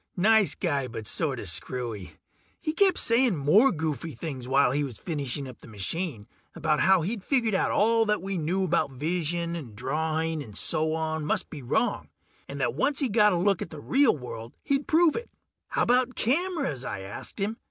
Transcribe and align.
Nice 0.17 0.55
guy, 0.55 0.87
but 0.87 1.05
sorta 1.05 1.45
screwy. 1.45 2.13
He 2.59 2.73
kept 2.73 2.97
saying 2.97 3.35
more 3.35 3.71
goofy 3.71 4.13
things 4.15 4.47
while 4.47 4.71
he 4.71 4.83
was 4.83 4.97
finishing 4.97 5.47
up 5.47 5.59
the 5.59 5.67
machine, 5.67 6.25
about 6.55 6.79
how 6.79 7.03
he'd 7.03 7.23
figured 7.23 7.53
out 7.53 7.65
that 7.67 8.15
all 8.17 8.19
we 8.19 8.35
knew 8.35 8.63
about 8.63 8.89
vision 8.89 9.55
and 9.55 9.75
drawing 9.75 10.41
and 10.41 10.57
so 10.57 10.95
on 10.95 11.23
must 11.23 11.51
be 11.51 11.61
wrong, 11.61 12.09
and 12.47 12.59
that 12.59 12.73
once 12.73 12.97
he 12.97 13.09
got 13.09 13.31
a 13.31 13.37
look 13.37 13.61
at 13.61 13.69
the 13.69 13.79
real 13.79 14.17
world 14.17 14.53
he'd 14.63 14.87
prove 14.87 15.15
it. 15.15 15.29
"How 15.67 15.83
about 15.83 16.15
cameras?" 16.15 16.83
I 16.83 17.01
asked 17.01 17.39
him. 17.39 17.57